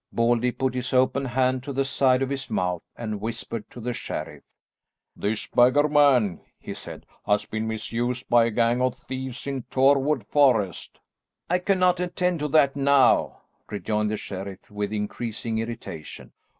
Baldy 0.11 0.51
put 0.51 0.73
his 0.73 0.93
open 0.93 1.25
hand 1.25 1.61
to 1.61 1.71
the 1.71 1.85
side 1.85 2.23
of 2.23 2.31
his 2.31 2.49
mouth 2.49 2.81
and 2.95 3.21
whispered 3.21 3.69
to 3.69 3.79
the 3.79 3.93
sheriff: 3.93 4.41
"This 5.15 5.45
beggar 5.45 5.87
man," 5.87 6.41
he 6.59 6.73
said, 6.73 7.05
"has 7.23 7.45
been 7.45 7.67
misused 7.67 8.27
by 8.27 8.45
a 8.45 8.49
gang 8.49 8.81
of 8.81 8.97
thieves 8.97 9.45
in 9.45 9.61
Torwood 9.69 10.25
Forest." 10.25 10.99
"I 11.51 11.59
cannot 11.59 11.99
attend 11.99 12.39
to 12.39 12.47
that 12.47 12.75
now," 12.75 13.41
rejoined 13.69 14.09
the 14.09 14.17
sheriff 14.17 14.71
with 14.71 14.91
increasing 14.91 15.59
irritation. 15.59 16.31